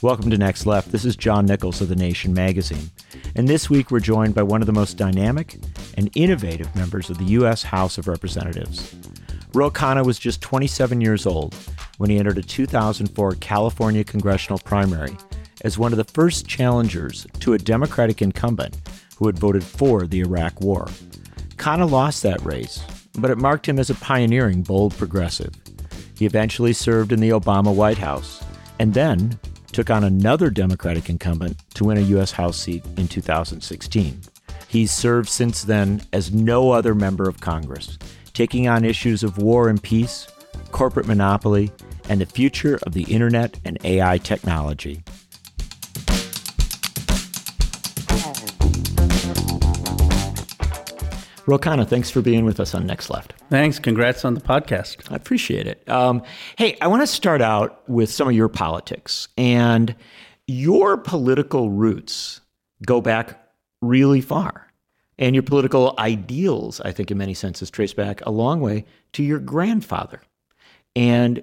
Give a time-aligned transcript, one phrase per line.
[0.00, 0.92] Welcome to Next Left.
[0.92, 2.90] This is John Nichols of The Nation magazine.
[3.34, 5.58] And this week we're joined by one of the most dynamic
[5.96, 7.64] and innovative members of the U.S.
[7.64, 8.94] House of Representatives.
[9.54, 11.52] Ro Khanna was just 27 years old
[11.96, 15.16] when he entered a 2004 California congressional primary
[15.62, 18.76] as one of the first challengers to a Democratic incumbent
[19.16, 20.86] who had voted for the Iraq War.
[21.56, 25.52] Khanna lost that race, but it marked him as a pioneering, bold progressive.
[26.18, 28.42] He eventually served in the Obama White House
[28.80, 29.38] and then
[29.70, 32.32] took on another Democratic incumbent to win a U.S.
[32.32, 34.20] House seat in 2016.
[34.66, 37.98] He's served since then as no other member of Congress,
[38.34, 40.26] taking on issues of war and peace,
[40.72, 41.70] corporate monopoly,
[42.08, 45.04] and the future of the internet and AI technology.
[51.48, 53.32] Ro Khanna, thanks for being with us on Next Left.
[53.48, 53.78] Thanks.
[53.78, 55.10] Congrats on the podcast.
[55.10, 55.88] I appreciate it.
[55.88, 56.22] Um,
[56.58, 59.28] hey, I want to start out with some of your politics.
[59.38, 59.96] And
[60.46, 62.42] your political roots
[62.84, 63.42] go back
[63.80, 64.70] really far.
[65.18, 69.22] And your political ideals, I think, in many senses, trace back a long way to
[69.22, 70.20] your grandfather.
[70.94, 71.42] And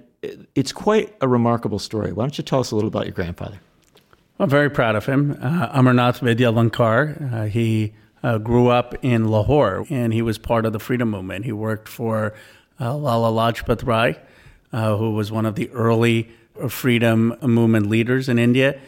[0.54, 2.12] it's quite a remarkable story.
[2.12, 3.58] Why don't you tell us a little about your grandfather?
[4.38, 5.32] I'm very proud of him.
[5.42, 7.32] Uh, Amarnath Vidyalankar.
[7.32, 7.92] Uh, he
[8.26, 11.44] uh, grew up in Lahore, and he was part of the freedom movement.
[11.44, 12.34] He worked for
[12.80, 14.18] uh, Lala Lajpat Rai,
[14.72, 16.28] uh, who was one of the early
[16.68, 18.80] freedom movement leaders in India.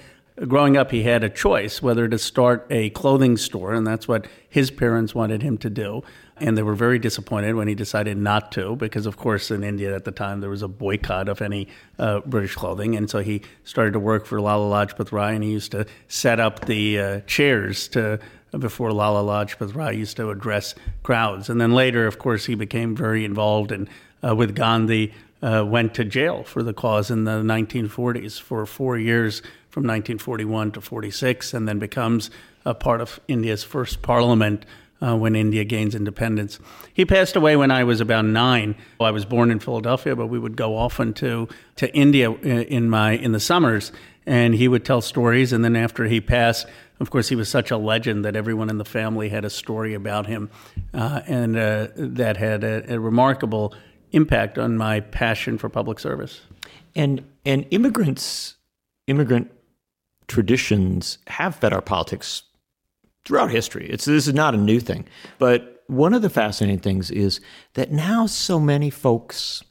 [0.49, 4.27] Growing up, he had a choice whether to start a clothing store, and that's what
[4.49, 6.03] his parents wanted him to do.
[6.41, 9.95] And they were very disappointed when he decided not to, because, of course, in India
[9.95, 12.97] at the time, there was a boycott of any uh, British clothing.
[12.97, 16.39] And so he started to work for Lala Lajpat Rai, and he used to set
[16.41, 18.21] up the uh, chairs to
[18.57, 21.51] before Lala Lajpat Rai used to address crowds.
[21.51, 23.89] And then later, of course, he became very involved in,
[24.23, 28.99] uh, with Gandhi, uh, went to jail for the cause in the 1940s for four
[28.99, 32.31] years from 1941 to 46, and then becomes
[32.65, 34.65] a part of India's first parliament
[35.01, 36.59] uh, when India gains independence.
[36.93, 38.75] He passed away when I was about nine.
[39.01, 43.13] I was born in Philadelphia, but we would go often to to India in my
[43.13, 43.93] in the summers,
[44.27, 45.53] and he would tell stories.
[45.53, 46.67] And then after he passed,
[47.01, 49.95] of course, he was such a legend that everyone in the family had a story
[49.95, 50.51] about him,
[50.93, 53.75] uh, and uh, that had a, a, remarkable
[54.13, 56.41] impact on my passion for public service.
[56.95, 58.57] And and immigrants,
[59.07, 59.51] immigrant
[60.27, 62.43] traditions have fed our politics
[63.25, 63.89] throughout history.
[63.89, 65.07] It's this is not a new thing,
[65.39, 67.41] but one of the fascinating things is
[67.75, 69.63] that now so many folks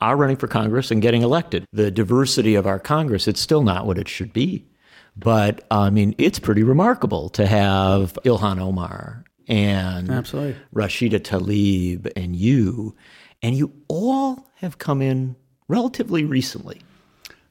[0.00, 1.66] are running for Congress and getting elected.
[1.72, 4.66] The diversity of our Congress, it's still not what it should be.
[5.16, 10.56] But I mean, it's pretty remarkable to have Ilhan Omar and Absolutely.
[10.74, 12.96] Rashida Tlaib and you,
[13.42, 15.36] and you all have come in
[15.68, 16.80] relatively recently.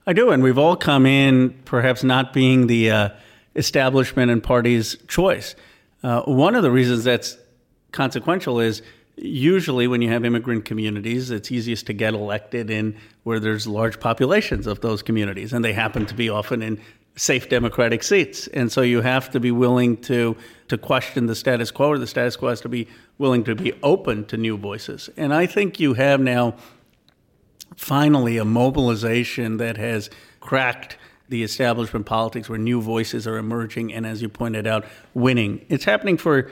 [0.06, 3.10] I do, and we've all come in perhaps not being the uh,
[3.56, 5.56] establishment and party's choice.
[6.04, 7.38] Uh, one of the reasons that's
[7.94, 8.82] consequential is
[9.16, 14.00] usually when you have immigrant communities, it's easiest to get elected in where there's large
[14.00, 16.82] populations of those communities, and they happen to be often in
[17.16, 18.48] safe democratic seats.
[18.48, 20.36] And so you have to be willing to
[20.70, 22.88] to question the status quo, or the status quo has to be
[23.18, 25.10] willing to be open to new voices.
[25.18, 26.56] And I think you have now
[27.76, 30.10] finally a mobilization that has
[30.40, 30.98] cracked
[31.30, 35.86] the establishment politics where new voices are emerging and as you pointed out winning it's
[35.86, 36.52] happening for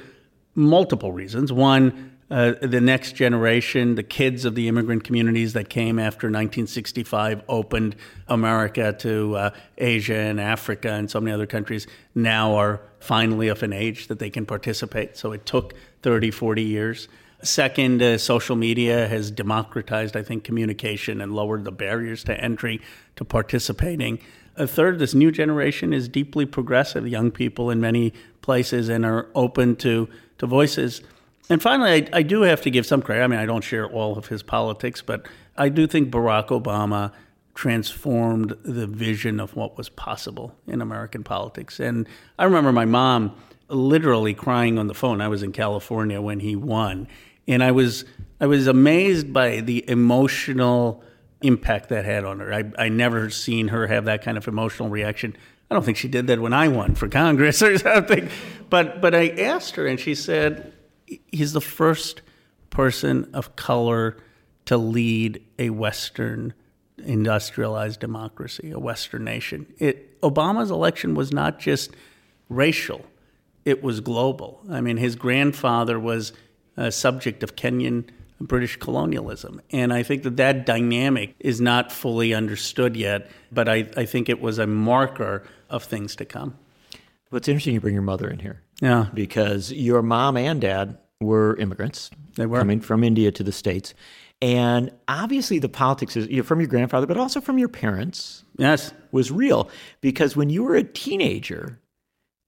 [0.56, 6.00] multiple reasons one uh, the next generation, the kids of the immigrant communities that came
[6.00, 7.94] after 1965 opened
[8.30, 13.64] America to uh, Asia and Africa and so many other countries, now are finally of
[13.64, 15.18] an age that they can participate.
[15.18, 17.10] So it took 30, 40 years.
[17.44, 22.80] Second, uh, social media has democratized, I think, communication and lowered the barriers to entry
[23.18, 24.20] to participating.
[24.56, 29.28] A third, this new generation is deeply progressive, young people in many places, and are
[29.36, 31.02] open to, to voices
[31.52, 33.24] and finally, I, I, do have to give some credit.
[33.24, 35.28] I mean, I don't share all of his politics, but
[35.58, 37.12] I do think Barack Obama
[37.56, 41.82] transformed the vision of what was possible in American politics.
[41.82, 42.08] And
[42.40, 43.36] I remember my mom
[43.68, 45.20] literally crying on the phone.
[45.20, 47.10] I was in California when he won,
[47.50, 48.06] and I was
[48.40, 51.04] I was amazed by the emotional
[51.42, 52.54] impact that had on her.
[52.54, 55.36] I I never seen her have that kind of emotional reaction.
[55.70, 58.30] I don't think she did that when I won for Congress or something.
[58.70, 60.72] But but I asked her, and she said,
[61.32, 62.22] he's the first
[62.70, 64.18] person of color
[64.66, 66.54] to lead a Western
[66.98, 69.66] industrialized democracy, a Western nation.
[69.80, 71.92] It, Obama's election was not just
[72.50, 73.06] racial,
[73.66, 74.62] it was global.
[74.70, 76.34] I mean, his grandfather was
[76.78, 78.10] a subject of Kenyan
[78.40, 79.62] British colonialism.
[79.72, 84.30] And I think that that dynamic is not fully understood yet, but I, I think
[84.30, 86.58] it was a marker of things to come.
[87.30, 88.62] What's interesting you bring your mother in here.
[88.82, 89.08] Yeah.
[89.14, 92.12] Because your mom and dad were immigrants.
[92.36, 92.60] They were.
[92.60, 93.94] Coming from India to the States.
[94.42, 98.44] And obviously, the politics is you know, from your grandfather, but also from your parents.
[98.58, 98.92] Yes.
[99.12, 99.70] Was real
[100.02, 101.80] because when you were a teenager,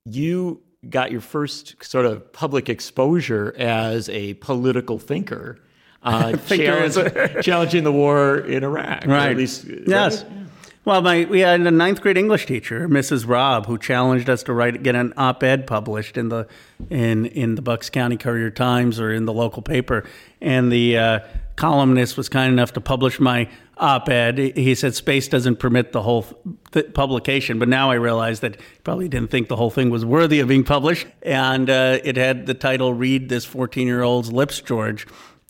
[0.06, 5.60] you got your first sort of public exposure as a political thinker,
[6.02, 6.96] uh, challenge,
[7.44, 9.06] challenging the war in Iraq.
[9.06, 9.32] Right.
[9.32, 10.24] At least, yes.
[10.24, 10.43] Right?
[10.86, 13.26] Well, my, we had a ninth grade English teacher, Mrs.
[13.26, 16.46] Robb, who challenged us to write get an op-ed published in the
[16.90, 20.04] in in the Bucks County Courier Times or in the local paper,
[20.42, 21.20] and the uh,
[21.56, 24.38] columnist was kind enough to publish my op-ed.
[24.38, 26.26] He said space doesn't permit the whole
[26.74, 30.04] th- publication, but now I realize that he probably didn't think the whole thing was
[30.04, 35.08] worthy of being published, and uh, it had the title "Read This 14-Year-Old's Lips, George."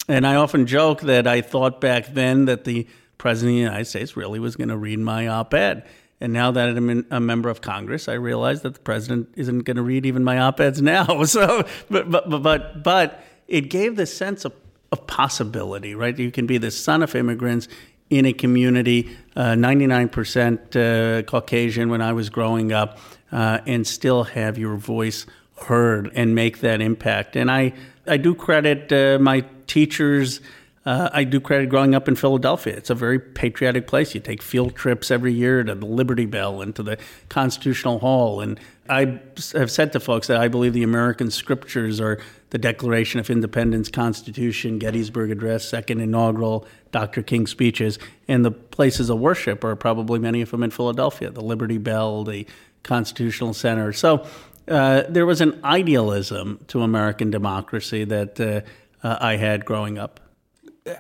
[0.08, 2.86] And I often joke that I thought back then that the
[3.24, 5.86] president of the United States really was going to read my op ed.
[6.20, 9.78] And now that I'm a member of Congress, I realize that the president isn't going
[9.78, 11.24] to read even my op eds now.
[11.24, 14.52] So, but, but, but, but it gave this sense of,
[14.92, 16.20] of possibility, right?
[16.20, 17.70] You can be the son of immigrants
[18.10, 23.00] in a community, uh, 99% uh, Caucasian when I was growing up,
[23.32, 25.26] uh, and still have your voice
[25.62, 27.38] heard and make that impact.
[27.38, 27.72] And I,
[28.06, 30.42] I do credit uh, my teachers
[30.86, 32.76] uh, I do credit growing up in Philadelphia.
[32.76, 34.14] It's a very patriotic place.
[34.14, 36.98] You take field trips every year to the Liberty Bell and to the
[37.30, 38.42] Constitutional Hall.
[38.42, 38.60] And
[38.90, 39.22] I
[39.54, 42.20] have said to folks that I believe the American scriptures are
[42.50, 47.24] the Declaration of Independence, Constitution, Gettysburg Address, Second Inaugural, Dr.
[47.24, 47.98] King speeches,
[48.28, 52.26] and the places of worship are probably many of them in Philadelphia the Liberty Bell,
[52.26, 52.46] the
[52.84, 53.94] Constitutional Center.
[53.94, 54.28] So
[54.68, 58.62] uh, there was an idealism to American democracy that uh,
[59.06, 60.20] uh I had growing up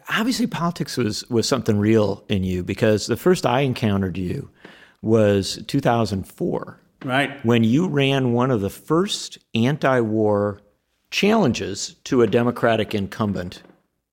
[0.09, 4.49] obviously politics was was something real in you because the first I encountered you
[5.01, 6.79] was 2004.
[7.03, 7.45] Right.
[7.45, 10.61] When you ran one of the first anti-war
[11.11, 13.61] challenges to a Democratic incumbent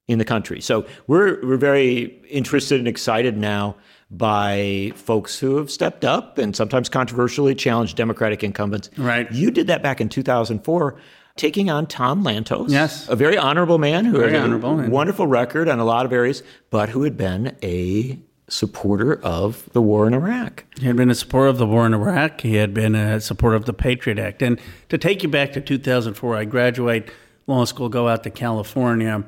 [0.09, 0.61] in the country.
[0.61, 3.77] So we're we're very interested and excited now
[4.11, 8.91] by folks who have stepped up and sometimes controversially challenged Democratic incumbents.
[8.97, 9.31] Right.
[9.31, 10.97] You did that back in 2004
[11.41, 12.71] taking on Tom Lantos.
[12.71, 13.09] Yes.
[13.09, 16.43] A very honorable man who very honorable, a wonderful record on a lot of areas,
[16.69, 20.65] but who had been a supporter of the war in Iraq.
[20.79, 22.43] He had been a supporter of the war in Iraq.
[22.43, 24.43] He had been a supporter of the Patriot Act.
[24.43, 27.11] And to take you back to 2004, I graduate
[27.47, 29.25] law school, go out to California.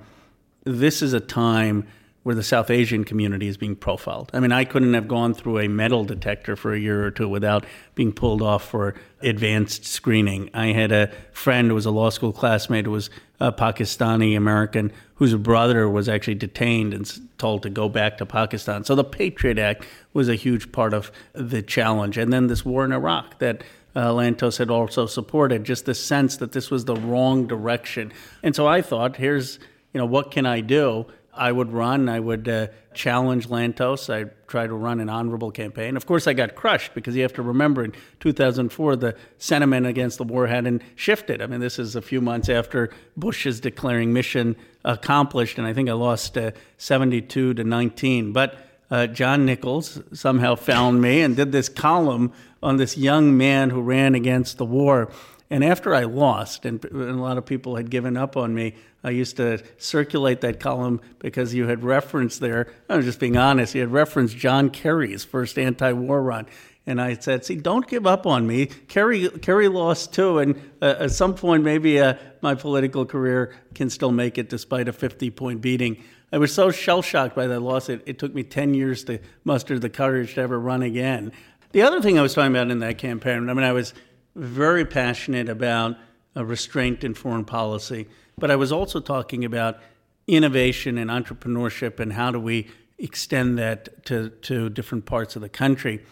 [0.64, 1.86] This is a time
[2.22, 4.30] where the South Asian community is being profiled.
[4.32, 7.28] I mean, I couldn't have gone through a metal detector for a year or two
[7.28, 10.48] without being pulled off for advanced screening.
[10.54, 13.10] I had a friend who was a law school classmate who was
[13.40, 18.84] a Pakistani American whose brother was actually detained and told to go back to Pakistan.
[18.84, 22.18] So the Patriot Act was a huge part of the challenge.
[22.18, 23.62] And then this war in Iraq that
[23.94, 28.12] uh, Lantos had also supported, just the sense that this was the wrong direction.
[28.42, 29.58] And so I thought, here's,
[29.92, 31.06] you know, what can I do?
[31.34, 32.08] I would run.
[32.08, 34.12] I would uh, challenge Lantos.
[34.12, 35.96] I tried to run an honorable campaign.
[35.96, 40.18] Of course, I got crushed because you have to remember in 2004 the sentiment against
[40.18, 41.40] the war hadn't shifted.
[41.40, 45.72] I mean, this is a few months after Bush is declaring mission accomplished, and I
[45.72, 48.32] think I lost uh, 72 to 19.
[48.32, 48.58] But
[48.90, 52.30] uh, John Nichols somehow found me and did this column
[52.62, 55.10] on this young man who ran against the war.
[55.52, 58.74] And after I lost, and, and a lot of people had given up on me,
[59.04, 62.72] I used to circulate that column because you had referenced there.
[62.88, 63.74] I was just being honest.
[63.74, 66.46] You had referenced John Kerry's first anti-war run,
[66.86, 68.64] and I said, "See, don't give up on me.
[68.64, 73.90] Kerry, Kerry lost too, and uh, at some point, maybe uh, my political career can
[73.90, 77.90] still make it despite a 50-point beating." I was so shell shocked by that loss.
[77.90, 81.30] It, it took me 10 years to muster the courage to ever run again.
[81.72, 83.92] The other thing I was talking about in that campaign, I mean, I was
[84.34, 85.96] very passionate about
[86.34, 88.08] restraint in foreign policy,
[88.38, 89.78] but I was also talking about
[90.26, 95.48] innovation and entrepreneurship and how do we extend that to, to different parts of the
[95.48, 96.02] country.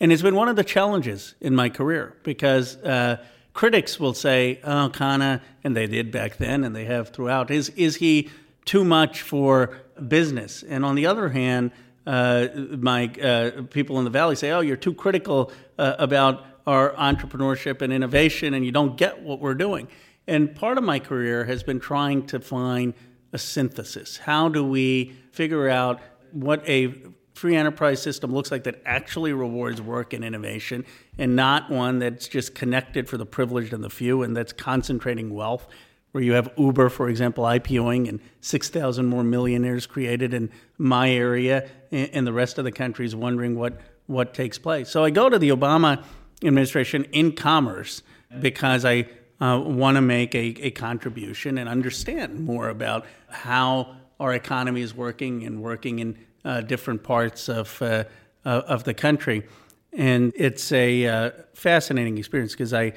[0.00, 4.60] And it's been one of the challenges in my career because uh, critics will say,
[4.64, 8.30] oh, Khanna, and they did back then and they have throughout, is, is he
[8.64, 9.76] too much for
[10.08, 10.62] business?
[10.62, 11.70] And on the other hand,
[12.06, 16.92] uh, my uh, people in the valley say, "Oh, you're too critical uh, about our
[16.92, 19.88] entrepreneurship and innovation, and you don't get what we're doing.
[20.26, 22.94] And part of my career has been trying to find
[23.32, 24.16] a synthesis.
[24.18, 26.00] How do we figure out
[26.32, 26.94] what a
[27.34, 30.84] free enterprise system looks like that actually rewards work and innovation
[31.16, 35.32] and not one that's just connected for the privileged and the few and that's concentrating
[35.32, 35.66] wealth?
[36.12, 41.68] where you have Uber, for example, IPOing and 6,000 more millionaires created in my area,
[41.92, 44.88] and the rest of the country is wondering what, what takes place.
[44.88, 46.04] So I go to the Obama
[46.42, 48.02] administration in commerce
[48.40, 49.06] because I
[49.40, 54.94] uh, want to make a, a contribution and understand more about how our economy is
[54.94, 58.04] working and working in uh, different parts of, uh,
[58.44, 59.46] of the country.
[59.92, 62.92] And it's a uh, fascinating experience because I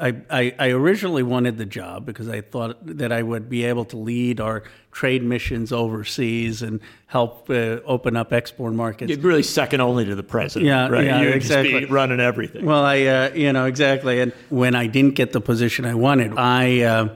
[0.00, 3.96] I, I, originally wanted the job because I thought that I would be able to
[3.96, 9.10] lead our trade missions overseas and help uh, open up export markets.
[9.10, 10.66] You're really second only to the president.
[10.66, 11.04] Yeah, right?
[11.04, 11.84] yeah, You'd exactly.
[11.86, 12.64] Running everything.
[12.64, 14.20] Well, I, uh, you know, exactly.
[14.20, 17.08] And when I didn't get the position I wanted, I uh,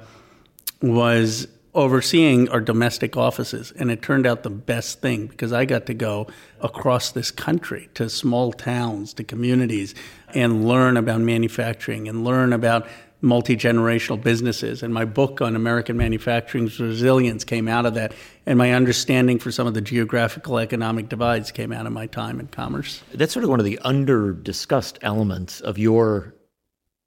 [0.83, 3.73] was overseeing our domestic offices.
[3.77, 6.27] And it turned out the best thing because I got to go
[6.61, 9.95] across this country to small towns, to communities,
[10.35, 12.87] and learn about manufacturing and learn about
[13.23, 14.83] multi generational businesses.
[14.83, 18.15] And my book on American manufacturing's resilience came out of that.
[18.47, 22.41] And my understanding for some of the geographical economic divides came out of my time
[22.41, 23.03] in commerce.
[23.12, 26.35] That's sort of one of the under discussed elements of your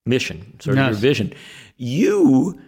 [0.06, 0.92] mission, sort of Yes.
[0.92, 1.34] your vision.
[1.78, 2.60] You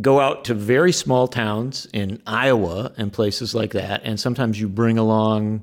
[0.00, 4.68] go out to very small towns in Iowa and places like that, and sometimes you
[4.68, 5.62] bring along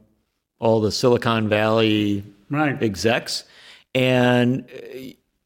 [0.60, 2.82] all the Silicon Valley Right.
[2.82, 3.44] execs,
[3.96, 4.98] and uh,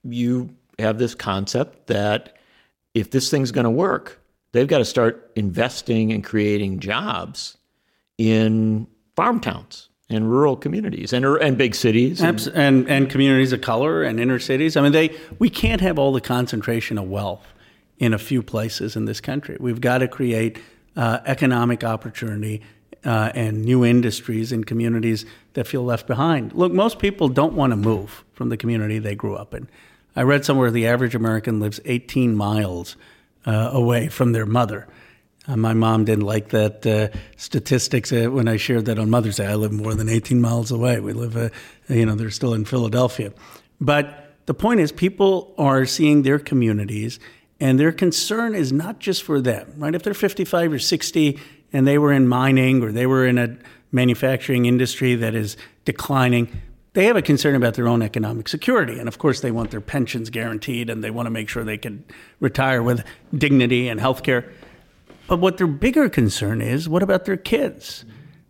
[0.03, 0.49] you
[0.79, 2.37] have this concept that
[2.93, 4.21] if this thing's going to work,
[4.51, 7.57] they've got to start investing and creating jobs
[8.17, 12.21] in farm towns and rural communities and, and big cities.
[12.21, 14.75] and- and and communities of color and inner cities.
[14.77, 17.45] I mean, they we can't have all the concentration of wealth
[18.03, 19.55] in a few places in this country.
[19.61, 20.59] We've got to create
[20.97, 22.61] uh, economic opportunity
[23.05, 26.51] uh, and new industries in communities that feel left behind.
[26.51, 29.69] Look, most people don't want to move from the community they grew up in.
[30.17, 32.97] I read somewhere the average American lives 18 miles
[33.45, 34.85] uh, away from their mother.
[35.47, 39.37] Uh, my mom didn't like that uh, statistics uh, when I shared that on Mother's
[39.37, 39.47] Day.
[39.47, 40.99] I live more than 18 miles away.
[40.99, 41.53] We live,
[41.87, 43.31] you know, they're still in Philadelphia.
[43.79, 47.17] But the point is, people are seeing their communities,
[47.63, 49.95] and their concern is not just for them, right?
[49.95, 51.39] If they're 55 or 60
[51.71, 53.55] and they were in mining or they were in a
[53.89, 55.55] manufacturing industry that is
[55.85, 56.59] declining,
[56.91, 58.99] they have a concern about their own economic security.
[58.99, 61.77] And of course, they want their pensions guaranteed and they want to make sure they
[61.77, 62.03] can
[62.41, 64.51] retire with dignity and health care.
[65.29, 68.03] But what their bigger concern is, what about their kids?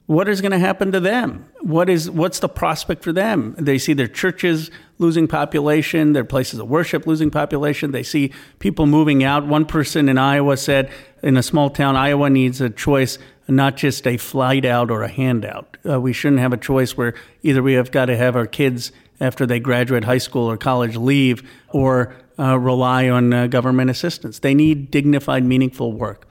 [0.05, 1.49] What is going to happen to them?
[1.61, 3.55] What is what's the prospect for them?
[3.57, 7.91] They see their churches losing population, their places of worship losing population.
[7.91, 9.47] They see people moving out.
[9.47, 10.91] One person in Iowa said,
[11.21, 13.17] in a small town, Iowa needs a choice,
[13.47, 15.77] not just a flight out or a handout.
[15.89, 18.91] Uh, we shouldn't have a choice where either we have got to have our kids
[19.21, 24.39] after they graduate high school or college leave, or uh, rely on uh, government assistance.
[24.39, 26.27] They need dignified, meaningful work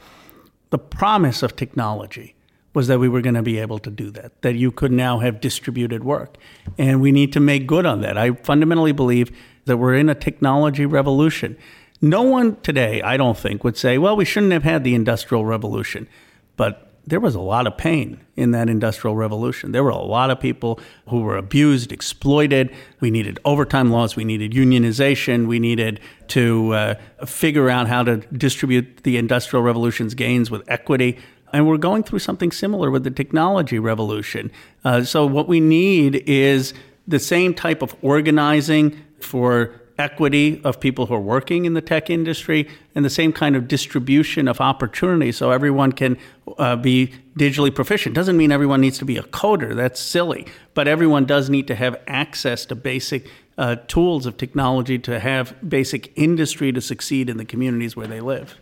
[0.68, 2.34] the promise of technology
[2.74, 5.18] was that we were going to be able to do that, that you could now
[5.18, 6.36] have distributed work.
[6.78, 8.16] And we need to make good on that.
[8.16, 9.30] I fundamentally believe
[9.66, 11.56] that we're in a technology revolution.
[12.00, 15.44] No one today, I don't think, would say, well, we shouldn't have had the Industrial
[15.44, 16.08] Revolution.
[16.56, 19.72] But there was a lot of pain in that industrial revolution.
[19.72, 22.72] There were a lot of people who were abused, exploited.
[23.00, 24.14] We needed overtime laws.
[24.14, 25.48] We needed unionization.
[25.48, 26.94] We needed to uh,
[27.26, 31.18] figure out how to distribute the industrial revolution's gains with equity.
[31.52, 34.50] And we're going through something similar with the technology revolution.
[34.84, 36.72] Uh, so, what we need is
[37.06, 42.10] the same type of organizing for equity of people who are working in the tech
[42.10, 46.16] industry and the same kind of distribution of opportunity so everyone can
[46.58, 48.14] uh, be digitally proficient.
[48.14, 51.74] Doesn't mean everyone needs to be a coder, that's silly, but everyone does need to
[51.74, 53.28] have access to basic
[53.58, 58.20] uh, tools of technology to have basic industry to succeed in the communities where they
[58.20, 58.58] live.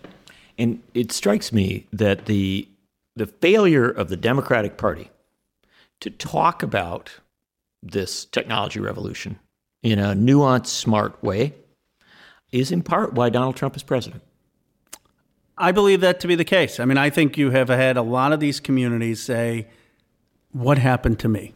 [0.59, 2.69] And it strikes me that the
[3.17, 5.11] the failure of the Democratic Party
[6.01, 7.21] to talk about
[7.83, 9.39] this technology revolution
[9.83, 11.55] in a nuanced, smart way
[12.53, 14.23] is in part why Donald Trump is president.
[15.57, 16.81] I believe that to be the case.
[16.81, 19.69] I mean, I think you have had a lot of these communities say,
[20.53, 21.55] "What happened to me?"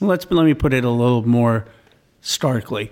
[0.00, 1.66] Let's let me put it a little more
[2.20, 2.90] starkly.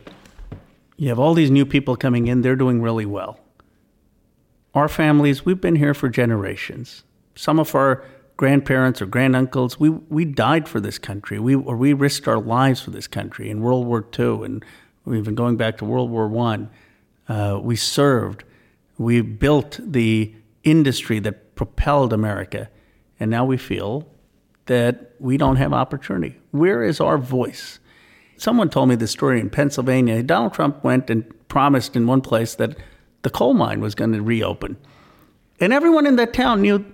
[0.96, 3.40] You have all these new people coming in; they're doing really well.
[4.74, 7.02] Our families, we've been here for generations.
[7.34, 8.04] Some of our
[8.36, 11.38] grandparents or granduncles, we we died for this country.
[11.38, 14.64] We or we risked our lives for this country in World War II, and
[15.06, 16.70] even going back to World War One.
[17.28, 18.44] Uh, we served.
[18.98, 20.34] We built the
[20.64, 22.68] industry that propelled America,
[23.18, 24.08] and now we feel
[24.66, 26.38] that we don't have opportunity.
[26.50, 27.78] Where is our voice?
[28.36, 30.22] Someone told me this story in Pennsylvania.
[30.22, 32.76] Donald Trump went and promised in one place that
[33.22, 34.76] the coal mine was going to reopen.
[35.60, 36.84] And everyone in that town knew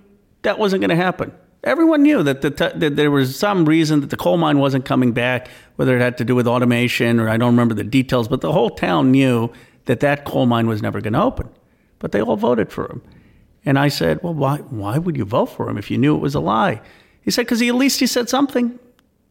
[0.43, 1.31] that wasn't going to happen.
[1.63, 4.85] Everyone knew that, the t- that there was some reason that the coal mine wasn't
[4.85, 8.27] coming back, whether it had to do with automation or I don't remember the details,
[8.29, 9.51] but the whole town knew
[9.85, 11.49] that that coal mine was never going to open.
[11.99, 13.01] But they all voted for him.
[13.65, 16.19] And I said, Well, why, why would you vote for him if you knew it
[16.19, 16.81] was a lie?
[17.21, 18.79] He said, Because at least he said something.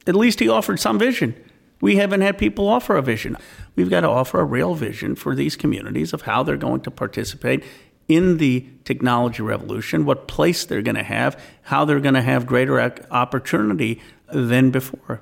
[0.06, 1.34] At least he offered some vision.
[1.80, 3.36] We haven't had people offer a vision.
[3.76, 6.90] We've got to offer a real vision for these communities of how they're going to
[6.90, 7.64] participate
[8.08, 12.46] in the technology revolution, what place they're going to have, how they're going to have
[12.46, 14.00] greater opportunity
[14.32, 15.20] than before.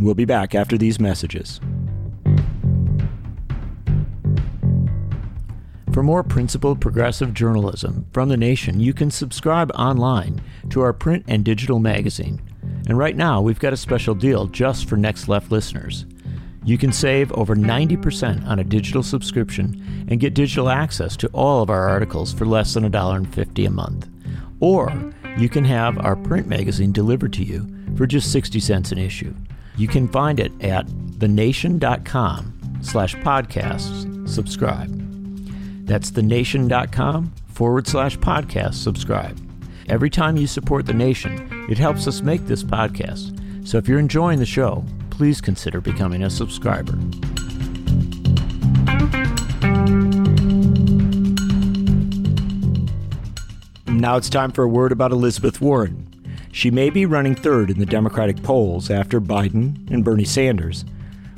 [0.00, 1.60] We'll be back after these messages.
[5.92, 11.24] For more principled progressive journalism from the nation, you can subscribe online to our print
[11.26, 12.40] and digital magazine.
[12.86, 16.06] And right now, we've got a special deal just for Next Left listeners.
[16.68, 21.62] You can save over 90% on a digital subscription and get digital access to all
[21.62, 24.06] of our articles for less than $1.50 a month.
[24.60, 24.92] Or
[25.38, 29.34] you can have our print magazine delivered to you for just 60 cents an issue.
[29.78, 30.84] You can find it at
[31.18, 34.90] thenation.com slash podcasts subscribe.
[35.86, 39.40] That's thenation.com forward slash podcast subscribe.
[39.88, 43.66] Every time you support The Nation, it helps us make this podcast.
[43.66, 44.84] So if you're enjoying the show,
[45.18, 46.96] please consider becoming a subscriber.
[53.88, 56.06] Now it's time for a word about Elizabeth Warren.
[56.52, 60.84] She may be running third in the Democratic polls after Biden and Bernie Sanders,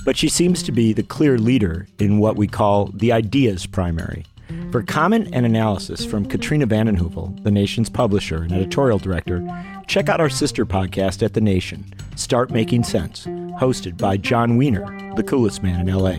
[0.05, 4.27] but she seems to be the clear leader in what we call the ideas primary.
[4.71, 9.47] For comment and analysis from Katrina vanden Heuvel, the Nation's publisher and editorial director,
[9.87, 11.85] check out our sister podcast at The Nation,
[12.17, 16.19] Start Making Sense, hosted by Jon Wiener, the coolest man in LA.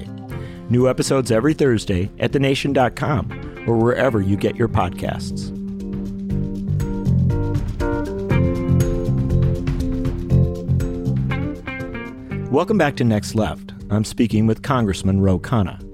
[0.70, 5.52] New episodes every Thursday at thenation.com or wherever you get your podcasts.
[12.50, 13.72] Welcome back to Next Left.
[13.90, 15.91] I'm speaking with Congressman Ro Khanna.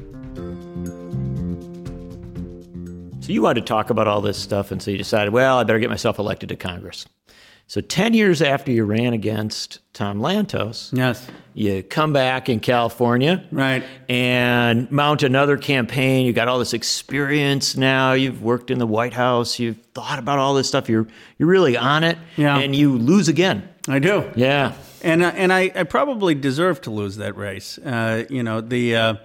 [3.27, 5.65] So you wanted to talk about all this stuff, and so you decided, well, I
[5.65, 7.05] better get myself elected to Congress.
[7.67, 11.27] So 10 years after you ran against Tom Lantos, yes.
[11.53, 13.43] you come back in California.
[13.51, 13.83] Right.
[14.07, 16.25] And mount another campaign.
[16.25, 18.13] You got all this experience now.
[18.13, 19.59] You've worked in the White House.
[19.59, 20.87] You've thought about all this stuff.
[20.87, 21.05] You're
[21.37, 22.17] you're really on it.
[22.37, 22.57] Yeah.
[22.57, 23.67] And you lose again.
[23.89, 24.31] I do.
[24.37, 24.71] Yeah.
[25.01, 27.77] And uh, and I, I probably deserve to lose that race.
[27.77, 29.15] Uh, you know, the uh,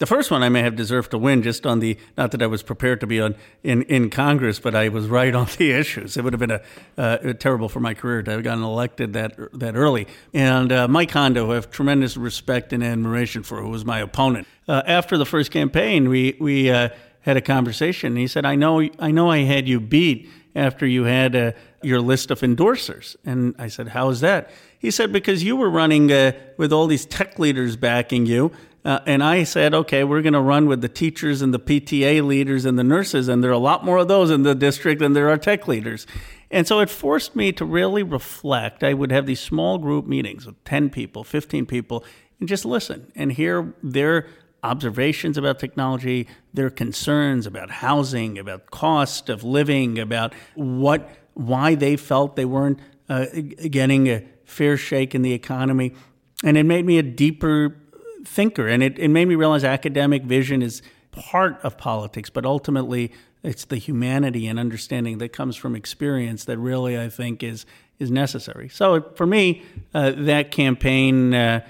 [0.00, 2.46] the first one I may have deserved to win just on the not that I
[2.46, 6.16] was prepared to be on in, in Congress, but I was right on the issues.
[6.16, 6.58] It would have been
[6.96, 10.08] a, terrible for my career to have gotten elected that that early.
[10.32, 14.48] And uh, Mike Honda, I have tremendous respect and admiration for, who was my opponent.
[14.66, 16.88] Uh, after the first campaign, we we uh,
[17.20, 18.16] had a conversation.
[18.16, 22.00] he said, "I know I know I had you beat after you had uh, your
[22.00, 26.10] list of endorsers." And I said, "How is that?" He said, "Because you were running
[26.10, 28.50] uh, with all these tech leaders backing you."
[28.84, 32.24] Uh, and I said, okay, we're going to run with the teachers and the PTA
[32.24, 35.00] leaders and the nurses, and there are a lot more of those in the district
[35.00, 36.06] than there are tech leaders.
[36.50, 38.82] And so it forced me to really reflect.
[38.82, 42.04] I would have these small group meetings with 10 people, 15 people,
[42.40, 44.26] and just listen and hear their
[44.62, 51.96] observations about technology, their concerns about housing, about cost of living, about what why they
[51.96, 53.26] felt they weren't uh,
[53.70, 55.94] getting a fair shake in the economy.
[56.42, 57.76] And it made me a deeper
[58.24, 58.68] thinker.
[58.68, 63.64] And it, it made me realize academic vision is part of politics, but ultimately it's
[63.64, 67.66] the humanity and understanding that comes from experience that really I think is
[67.98, 68.68] is necessary.
[68.68, 71.66] So for me, uh, that campaign uh,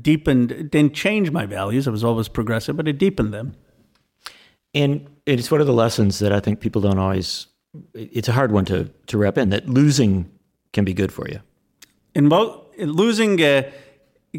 [0.00, 1.86] deepened, didn't change my values.
[1.86, 3.54] I was always progressive, but it deepened them.
[4.72, 7.48] And it's one of the lessons that I think people don't always.
[7.92, 10.30] It's a hard one to to wrap in that losing
[10.72, 11.40] can be good for you.
[12.14, 13.42] In both losing.
[13.42, 13.70] Uh,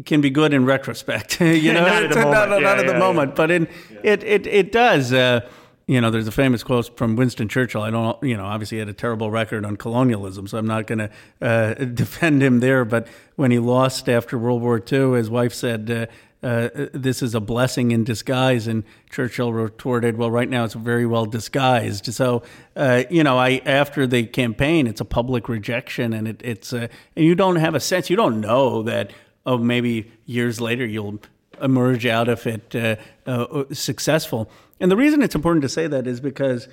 [0.04, 1.40] can be good in retrospect.
[1.40, 3.68] you know, not at the moment, not, not, yeah, at yeah, the moment, but in
[4.02, 5.12] it, it it does.
[5.12, 5.40] Uh,
[5.86, 7.82] you know, there's a famous quote from Winston Churchill.
[7.82, 10.88] I don't, you know, obviously he had a terrible record on colonialism, so I'm not
[10.88, 12.84] going to uh, defend him there.
[12.84, 13.06] But
[13.36, 16.06] when he lost after World War II, his wife said, uh,
[16.46, 21.06] uh, "This is a blessing in disguise," and Churchill retorted, "Well, right now it's very
[21.06, 22.42] well disguised." So,
[22.74, 26.88] uh, you know, I after the campaign, it's a public rejection, and it, it's uh,
[27.14, 29.12] and you don't have a sense, you don't know that
[29.46, 31.20] oh, maybe years later you'll
[31.62, 34.50] emerge out of it uh, uh, successful.
[34.80, 36.68] And the reason it's important to say that is because,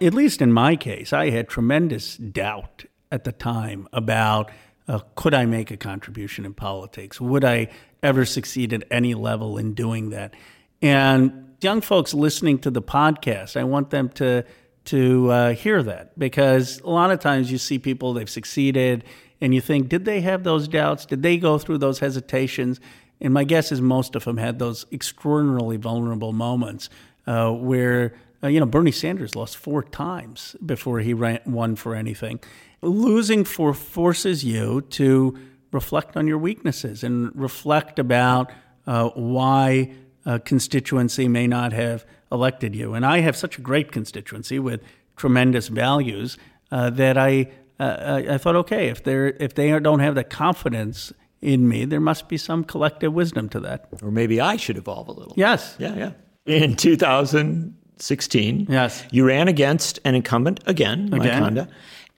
[0.00, 4.50] at least in my case, I had tremendous doubt at the time about
[4.88, 7.20] uh, could I make a contribution in politics?
[7.20, 7.68] Would I
[8.02, 10.34] ever succeed at any level in doing that?
[10.82, 14.44] And young folks listening to the podcast, I want them to
[14.86, 19.04] to uh, hear that because a lot of times you see people they've succeeded
[19.40, 21.06] and you think, did they have those doubts?
[21.06, 22.80] Did they go through those hesitations?
[23.20, 26.88] And my guess is most of them had those extraordinarily vulnerable moments
[27.26, 31.94] uh, where, uh, you know, Bernie Sanders lost four times before he ran, won for
[31.94, 32.40] anything.
[32.82, 35.38] Losing for forces you to
[35.72, 38.50] reflect on your weaknesses and reflect about
[38.86, 39.92] uh, why
[40.24, 42.94] a constituency may not have elected you.
[42.94, 44.82] And I have such a great constituency with
[45.16, 46.38] tremendous values
[46.70, 47.50] uh, that I,
[47.80, 51.86] uh, I, I thought, okay, if they if they don't have the confidence in me,
[51.86, 53.88] there must be some collective wisdom to that.
[54.02, 55.32] Or maybe I should evolve a little.
[55.36, 55.76] Yes.
[55.78, 56.12] Yeah, yeah.
[56.44, 61.54] In 2016, yes, you ran against an incumbent again, again.
[61.54, 61.68] Mike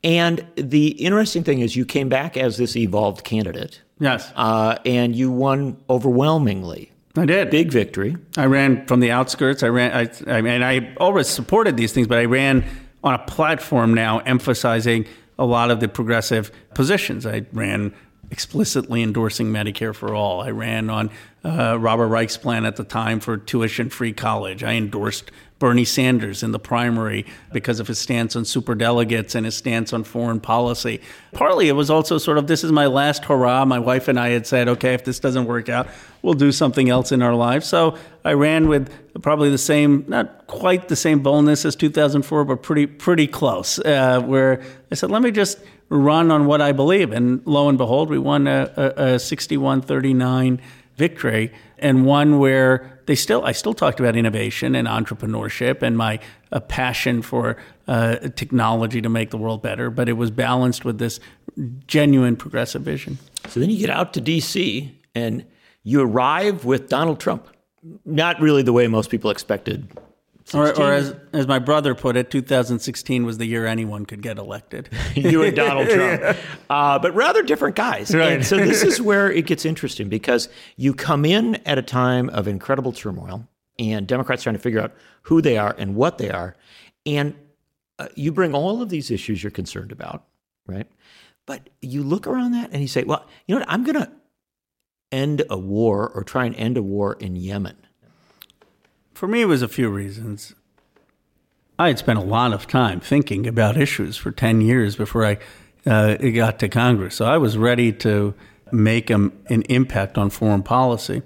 [0.03, 3.81] And the interesting thing is, you came back as this evolved candidate.
[4.01, 4.33] Yes.
[4.35, 6.91] Uh, and you won overwhelmingly.
[7.17, 7.51] I did.
[7.51, 8.17] Big victory.
[8.37, 9.63] I ran from the outskirts.
[9.63, 12.65] I ran, I, I mean, I always supported these things, but I ran
[13.05, 15.07] on a platform now emphasizing
[15.43, 17.27] a lot of the progressive positions.
[17.27, 17.93] I ran
[18.31, 20.41] explicitly endorsing Medicare for all.
[20.41, 21.11] I ran on
[21.45, 24.63] uh, Robert Reich's plan at the time for tuition free college.
[24.63, 25.31] I endorsed
[25.63, 30.03] Bernie Sanders in the primary because of his stance on superdelegates and his stance on
[30.03, 31.01] foreign policy.
[31.33, 33.65] Partly it was also sort of this is my last hurrah.
[33.65, 35.87] My wife and I had said, okay, if this doesn't work out,
[36.23, 37.69] we'll do something else in our lives.
[37.69, 42.63] So I ran with probably the same, not quite the same boldness as 2004, but
[42.63, 43.79] pretty pretty close.
[43.79, 47.79] Uh, where I said, let me just run on what I believe, and lo and
[47.79, 50.59] behold, we won a, a, a 61-39
[50.97, 56.21] victory and one where they still I still talked about innovation and entrepreneurship and my
[56.53, 57.57] uh, passion for
[57.89, 61.19] uh, technology to make the world better, but it was balanced with this
[61.87, 63.19] genuine progressive vision.
[63.49, 64.99] So then you get out to D.C.
[65.15, 65.45] and
[65.83, 67.49] you arrive with Donald Trump.
[68.05, 69.89] Not really the way most people expected
[70.55, 74.39] or, or, as, as my brother put it, 2016 was the year anyone could get
[74.39, 74.89] elected.
[75.15, 76.37] you and Donald Trump.
[76.69, 78.15] Uh, but rather different guys.
[78.15, 78.33] Right.
[78.33, 82.29] And so this is where it gets interesting because you come in at a time
[82.31, 83.47] of incredible turmoil
[83.79, 86.57] and Democrats trying to figure out who they are and what they are.
[87.07, 87.35] And
[87.99, 90.25] uh, you bring all of these issues you're concerned about,
[90.67, 90.87] right?
[91.47, 93.71] But you look around that and you say, well, you know what?
[93.71, 94.11] I'm going to
[95.11, 97.77] end a war or try and end a war in Yemen
[99.23, 100.53] for me, it was a few reasons.
[101.79, 105.39] I had spent a lot of time thinking about issues for 10 years before I
[105.87, 107.15] uh, got to Congress.
[107.15, 108.35] So I was ready to
[108.73, 111.23] make a, an impact on foreign policy.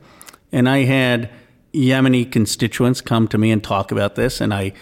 [0.53, 1.31] And I had
[1.73, 4.75] Yemeni constituents come to me and talk about this and I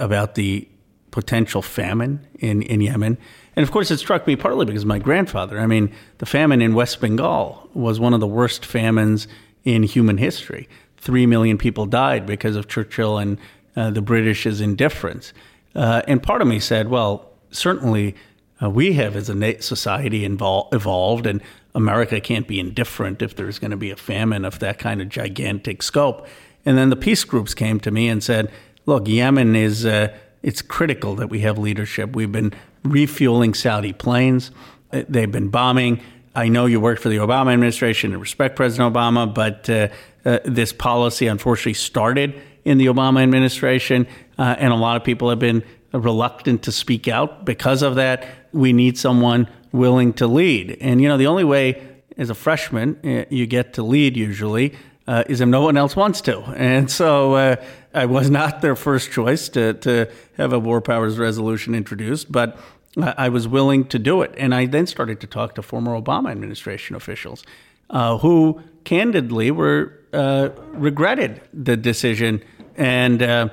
[0.00, 0.66] about the
[1.10, 3.18] potential famine in, in Yemen.
[3.54, 5.60] And of course, it struck me partly because my grandfather.
[5.60, 9.28] I mean, the famine in West Bengal was one of the worst famines
[9.62, 10.70] in human history
[11.02, 13.36] three million people died because of Churchill and
[13.76, 15.32] uh, the British's indifference.
[15.74, 18.14] Uh, and part of me said, well, certainly
[18.62, 21.42] uh, we have as a society invol- evolved, and
[21.74, 25.08] America can't be indifferent if there's going to be a famine of that kind of
[25.08, 26.26] gigantic scope.
[26.64, 28.52] And then the peace groups came to me and said,
[28.86, 32.14] look, Yemen is, uh, it's critical that we have leadership.
[32.14, 32.52] We've been
[32.84, 34.52] refueling Saudi planes.
[34.92, 36.00] Uh, they've been bombing.
[36.34, 39.88] I know you worked for the Obama administration and respect President Obama, but uh,
[40.24, 44.06] uh, this policy unfortunately started in the Obama administration,
[44.38, 48.26] uh, and a lot of people have been reluctant to speak out because of that.
[48.52, 50.78] We need someone willing to lead.
[50.80, 54.74] And, you know, the only way as a freshman uh, you get to lead usually
[55.06, 56.40] uh, is if no one else wants to.
[56.56, 57.56] And so uh,
[57.92, 62.58] I was not their first choice to, to have a war powers resolution introduced, but
[62.96, 64.34] I was willing to do it.
[64.36, 67.42] And I then started to talk to former Obama administration officials
[67.90, 72.42] uh, who candidly were uh, regretted the decision.
[72.76, 73.48] And uh,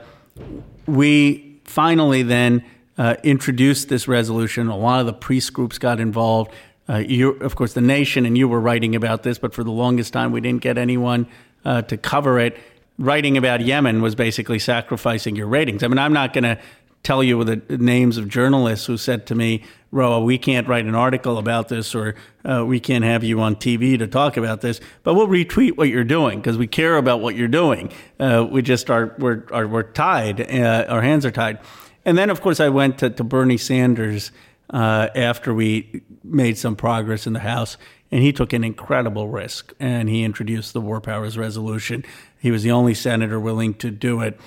[0.86, 2.65] we finally then
[2.97, 4.67] uh, introduced this resolution.
[4.67, 6.52] A lot of the priest groups got involved.
[6.89, 9.71] Uh, you, of course, the nation and you were writing about this, but for the
[9.71, 11.28] longest time, we didn't get anyone
[11.63, 12.58] uh, to cover it.
[12.97, 15.84] Writing about Yemen was basically sacrificing your ratings.
[15.84, 16.60] I mean, I'm not going to
[17.03, 20.95] tell you the names of journalists who said to me, Roa, we can't write an
[20.95, 24.79] article about this or uh, we can't have you on TV to talk about this,
[25.03, 27.91] but we'll retweet what you're doing because we care about what you're doing.
[28.19, 31.59] Uh, we just are, we're, are, we're tied, uh, our hands are tied.
[32.05, 34.31] And then, of course, I went to, to Bernie Sanders
[34.69, 37.77] uh, after we made some progress in the House,
[38.12, 42.03] and he took an incredible risk and he introduced the War Powers Resolution.
[42.39, 44.39] He was the only senator willing to do it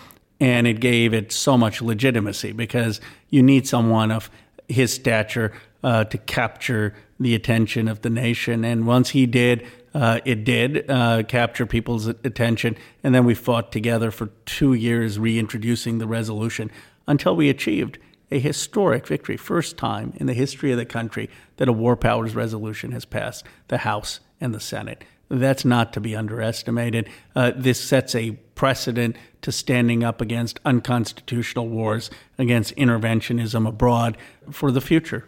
[0.43, 3.01] and it gave it so much legitimacy because
[3.31, 4.31] you need someone of
[4.69, 5.51] his stature
[5.83, 8.65] uh, to capture the attention of the nation.
[8.65, 9.63] And once he did,
[9.95, 15.19] Uh, it did uh, capture people's attention, and then we fought together for two years
[15.19, 16.71] reintroducing the resolution
[17.07, 17.99] until we achieved
[18.31, 19.37] a historic victory.
[19.37, 23.47] First time in the history of the country that a war powers resolution has passed
[23.69, 25.05] the House and the Senate.
[25.33, 27.09] That's not to be underestimated.
[27.35, 34.19] Uh, this sets a precedent to standing up against unconstitutional wars, against interventionism abroad
[34.51, 35.25] for the future.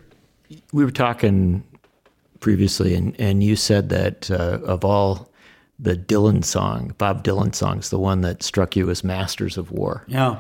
[0.75, 1.65] We were talking
[2.41, 5.33] previously, and, and you said that uh, of all
[5.79, 10.05] the Dylan song, Bob Dylan songs, the one that struck you as Masters of War.
[10.07, 10.39] Yeah.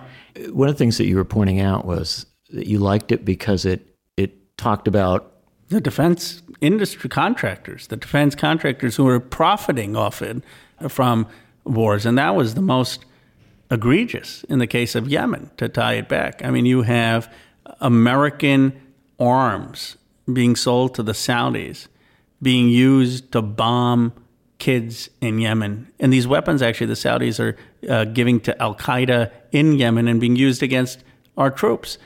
[0.51, 3.65] One of the things that you were pointing out was that you liked it because
[3.65, 5.33] it it talked about
[5.71, 10.43] the defense industry contractors, the defense contractors who are profiting off it
[10.89, 11.27] from
[11.65, 13.05] wars, and that was the most
[13.71, 15.51] egregious in the case of Yemen.
[15.57, 17.33] To tie it back, I mean, you have
[17.81, 18.81] American
[19.19, 19.97] arms
[20.33, 21.89] being sold to the Saudis,
[22.41, 24.13] being used to bomb
[24.59, 25.89] kids in Yemen.
[25.99, 27.57] And these weapons, actually, the Saudis are
[27.89, 31.05] uh, giving to Al Qaeda in Yemen and being used against
[31.37, 31.99] our troops.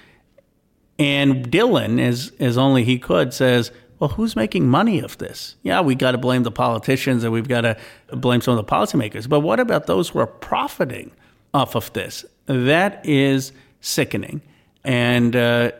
[0.99, 5.57] And Dylan, as, as only he could, says, well, who's making money of this?
[5.63, 7.77] Yeah, we got to blame the politicians and we've got to
[8.13, 9.29] blame some of the policymakers.
[9.29, 11.11] But what about those who are profiting
[11.53, 12.25] off of this?
[12.47, 14.43] That is sickening.
[14.85, 15.73] And uh,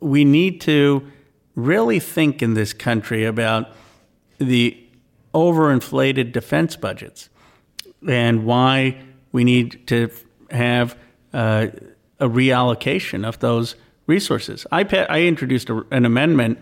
[0.00, 1.06] we need to
[1.56, 3.70] really think in this country about
[4.38, 4.80] the
[5.34, 7.28] overinflated defense budgets
[8.08, 8.96] and why
[9.32, 10.10] we need to
[10.50, 10.96] have
[11.32, 11.66] uh,
[12.20, 13.74] a reallocation of those
[14.06, 14.66] resources.
[14.70, 16.60] I, I introduced a, an amendment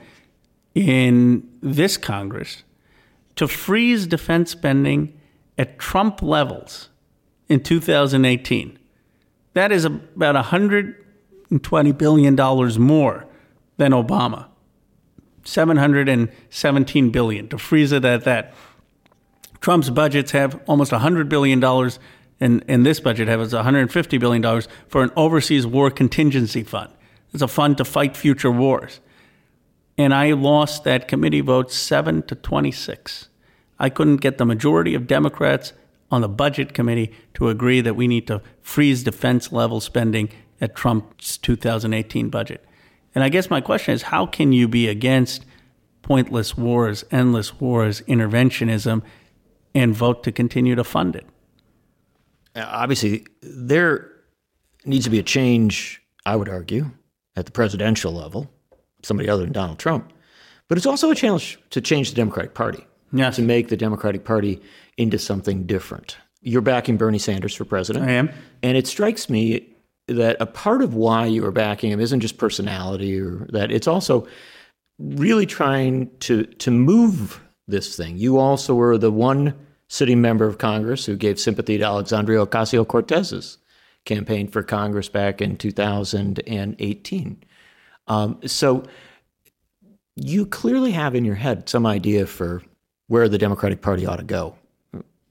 [0.74, 2.64] in this Congress
[3.36, 5.18] to freeze defense spending
[5.58, 6.88] at Trump levels
[7.48, 8.78] in 2018.
[9.54, 12.34] That is about $120 billion
[12.80, 13.26] more
[13.76, 14.46] than Obama.
[15.44, 18.54] 717 billion to freeze it at that.
[19.60, 21.98] Trump's budgets have almost 100 billion dollars
[22.40, 26.90] and, and this budget has 150 billion dollars for an overseas war contingency fund.
[27.32, 29.00] It's a fund to fight future wars.
[29.98, 33.28] And I lost that committee vote 7 to 26.
[33.78, 35.72] I couldn't get the majority of Democrats
[36.10, 40.28] on the budget committee to agree that we need to freeze defense level spending
[40.60, 42.64] at Trump's 2018 budget.
[43.14, 45.44] And I guess my question is how can you be against
[46.02, 49.02] pointless wars, endless wars, interventionism,
[49.74, 51.26] and vote to continue to fund it?
[52.54, 54.10] Uh, obviously, there
[54.84, 56.90] needs to be a change, I would argue,
[57.36, 58.50] at the presidential level,
[59.02, 60.12] somebody other than Donald Trump.
[60.68, 63.36] But it's also a challenge to change the Democratic Party, yes.
[63.36, 64.60] to make the Democratic Party
[64.96, 66.16] into something different.
[66.40, 68.06] You're backing Bernie Sanders for president.
[68.06, 68.30] I am.
[68.62, 69.68] And it strikes me
[70.08, 73.86] that a part of why you are backing him isn't just personality or that it's
[73.86, 74.26] also
[74.98, 78.16] really trying to to move this thing.
[78.16, 79.54] You also were the one
[79.88, 83.58] sitting member of Congress who gave sympathy to Alexandria Ocasio Cortez's
[84.04, 87.44] campaign for Congress back in 2018.
[88.08, 88.84] Um, so
[90.16, 92.62] you clearly have in your head some idea for
[93.06, 94.56] where the Democratic Party ought to go.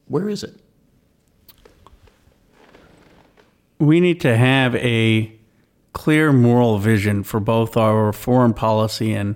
[0.07, 0.59] Where is it?
[3.79, 5.31] We need to have a
[5.93, 9.35] clear moral vision for both our foreign policy and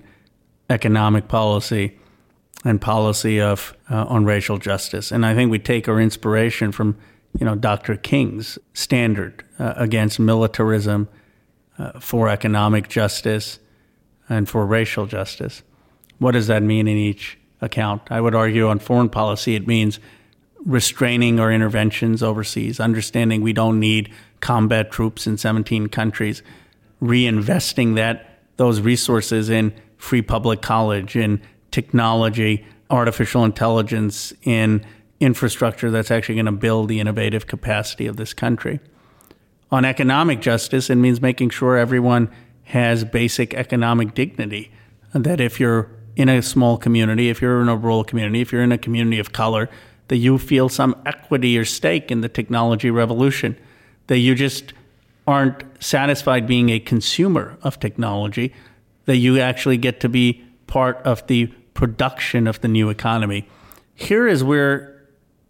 [0.70, 1.98] economic policy
[2.64, 5.12] and policy of uh, on racial justice.
[5.12, 6.96] And I think we take our inspiration from
[7.38, 7.96] you know, Dr.
[7.96, 11.08] King's standard uh, against militarism,
[11.78, 13.58] uh, for economic justice,
[14.28, 15.62] and for racial justice.
[16.18, 18.02] What does that mean in each account?
[18.10, 20.00] I would argue on foreign policy, it means
[20.64, 26.42] restraining our interventions overseas, understanding we don't need combat troops in 17 countries,
[27.00, 34.84] reinvesting that those resources in free public college, in technology, artificial intelligence, in
[35.20, 38.80] infrastructure that's actually going to build the innovative capacity of this country.
[39.70, 42.30] On economic justice, it means making sure everyone
[42.64, 44.70] has basic economic dignity.
[45.12, 48.62] That if you're in a small community, if you're in a rural community, if you're
[48.62, 49.68] in a community of color,
[50.08, 53.56] that you feel some equity or stake in the technology revolution,
[54.06, 54.72] that you just
[55.26, 58.54] aren't satisfied being a consumer of technology,
[59.06, 63.48] that you actually get to be part of the production of the new economy.
[63.94, 65.02] Here is where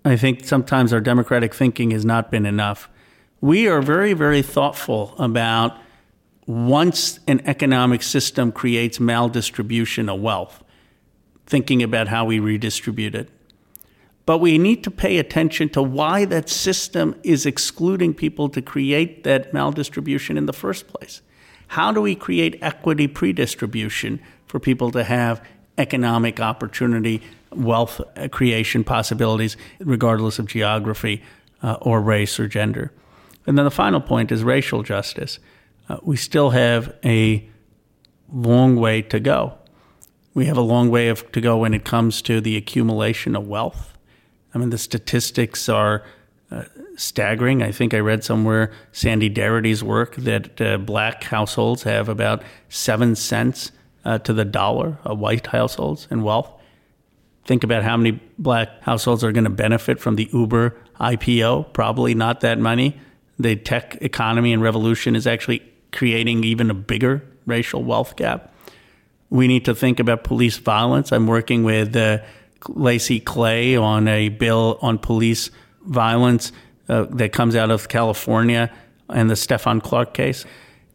[0.05, 2.89] I think sometimes our democratic thinking has not been enough.
[3.41, 5.79] We are very, very thoughtful about
[6.47, 10.63] once an economic system creates maldistribution of wealth,
[11.47, 13.29] thinking about how we redistribute it.
[14.25, 19.23] But we need to pay attention to why that system is excluding people to create
[19.25, 21.23] that maldistribution in the first place.
[21.69, 25.45] How do we create equity predistribution for people to have
[25.79, 31.23] economic opportunity, wealth creation possibilities, regardless of geography
[31.63, 32.93] uh, or race or gender.
[33.47, 35.39] And then the final point is racial justice.
[35.89, 37.49] Uh, we still have a
[38.33, 39.57] long way to go.
[40.35, 43.47] We have a long way of, to go when it comes to the accumulation of
[43.47, 43.97] wealth.
[44.53, 46.03] I mean, the statistics are
[46.51, 46.65] uh,
[46.97, 47.63] staggering.
[47.63, 53.15] I think I read somewhere Sandy Darity's work that uh, black households have about seven
[53.15, 53.73] cents
[54.05, 56.51] uh, to the dollar of white households in wealth.
[57.45, 61.73] Think about how many black households are going to benefit from the Uber IPO.
[61.73, 62.99] Probably not that many.
[63.39, 68.53] The tech economy and revolution is actually creating even a bigger racial wealth gap.
[69.31, 71.13] We need to think about police violence.
[71.13, 72.19] I'm working with uh,
[72.69, 75.51] Lacy Clay on a bill on police
[75.85, 76.53] violence
[76.89, 78.73] uh, that comes out of California
[79.09, 80.45] and the Stephon Clark case.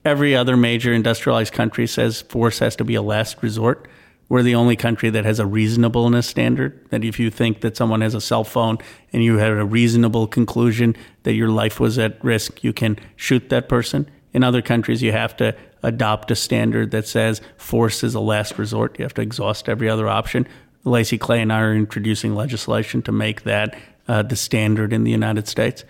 [0.03, 3.87] Every other major industrialized country says force has to be a last resort.
[4.31, 6.89] We're the only country that has a reasonableness standard.
[6.89, 8.77] That if you think that someone has a cell phone
[9.11, 13.49] and you had a reasonable conclusion that your life was at risk, you can shoot
[13.49, 14.09] that person.
[14.31, 18.57] In other countries, you have to adopt a standard that says force is a last
[18.57, 18.97] resort.
[18.97, 20.47] You have to exhaust every other option.
[20.85, 25.11] Lacy Clay and I are introducing legislation to make that uh, the standard in the
[25.11, 25.83] United States.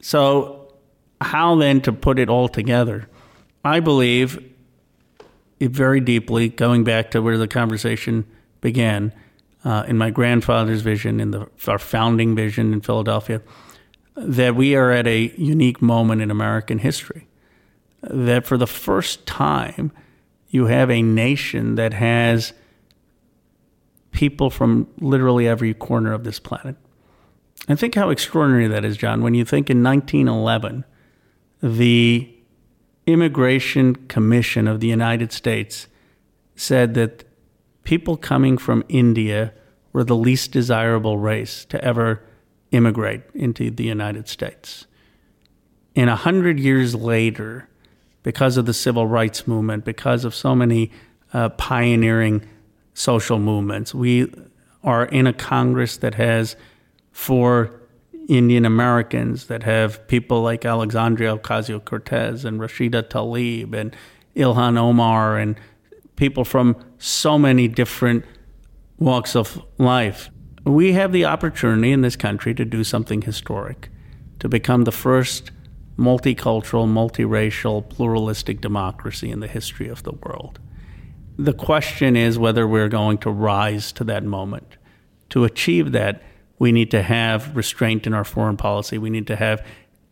[0.00, 0.72] So,
[1.20, 3.10] how then to put it all together?
[3.62, 4.53] I believe
[5.60, 8.26] it very deeply, going back to where the conversation
[8.60, 9.12] began,
[9.64, 13.40] uh, in my grandfather's vision, in the, our founding vision in Philadelphia,
[14.16, 17.28] that we are at a unique moment in American history.
[18.02, 19.92] That for the first time,
[20.48, 22.52] you have a nation that has
[24.12, 26.76] people from literally every corner of this planet.
[27.66, 30.84] And think how extraordinary that is, Jon, when you think in 1911,
[31.62, 32.33] the
[33.06, 35.88] Immigration Commission of the United States
[36.56, 37.24] said that
[37.84, 39.52] people coming from India
[39.92, 42.22] were the least desirable race to ever
[42.70, 44.86] immigrate into the United States.
[45.94, 47.68] And a hundred years later,
[48.22, 50.90] because of the civil rights movement, because of so many
[51.32, 52.48] uh, pioneering
[52.94, 54.32] social movements, we
[54.82, 56.56] are in a Congress that has
[57.12, 57.80] four
[58.28, 63.94] Indian Americans that have people like Alexandria Ocasio Cortez and Rashida Tlaib and
[64.36, 65.56] Ilhan Omar and
[66.16, 68.24] people from so many different
[68.98, 70.30] walks of life.
[70.64, 73.90] We have the opportunity in this country to do something historic,
[74.40, 75.50] to become the first
[75.98, 80.58] multicultural, multiracial, pluralistic democracy in the history of the world.
[81.36, 84.76] The question is whether we're going to rise to that moment.
[85.30, 86.22] To achieve that,
[86.58, 88.98] we need to have restraint in our foreign policy.
[88.98, 89.64] We need to have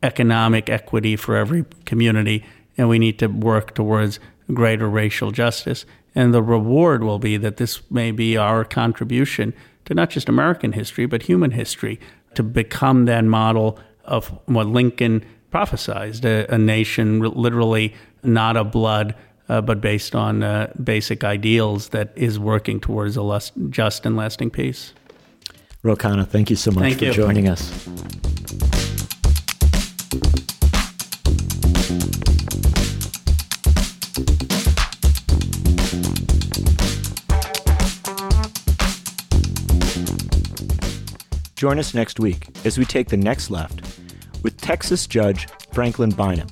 [0.02, 2.44] economic equity for every community,
[2.76, 4.18] and we need to work towards
[4.52, 5.86] greater racial justice.
[6.14, 10.72] And the reward will be that this may be our contribution to not just American
[10.72, 11.98] history, but human history,
[12.34, 19.14] to become that model of what Lincoln prophesied a, a nation literally not of blood,
[19.48, 24.16] uh, but based on uh, basic ideals that is working towards a less just and
[24.16, 24.94] lasting peace.
[25.84, 27.12] Ro Khanna, thank you so much thank for you.
[27.12, 27.70] joining us.
[41.56, 43.82] Join us next week as we take the next left
[44.44, 46.48] with Texas Judge Franklin Bynum.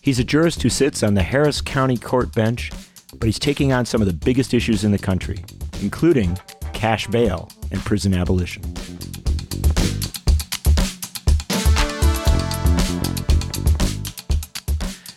[0.00, 2.70] He's a jurist who sits on the Harris County Court bench,
[3.18, 5.44] but he's taking on some of the biggest issues in the country,
[5.82, 6.38] including
[6.72, 8.62] cash bail and prison abolition.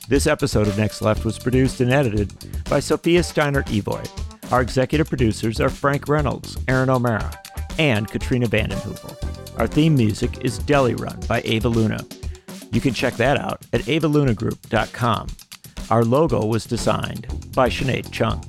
[0.09, 2.33] This episode of Next Left was produced and edited
[2.69, 4.51] by Sophia Steinert-Evoy.
[4.51, 7.31] Our executive producers are Frank Reynolds, Erin O'Mara,
[7.77, 9.59] and Katrina vanden Heuvel.
[9.59, 12.03] Our theme music is Deli Run by Ava Luna.
[12.71, 15.27] You can check that out at avalunagroup.com.
[15.89, 18.43] Our logo was designed by Sinead Chung.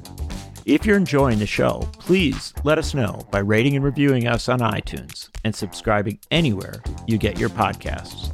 [0.69, 4.59] If you're enjoying the show, please let us know by rating and reviewing us on
[4.59, 8.29] iTunes and subscribing anywhere you get your podcasts.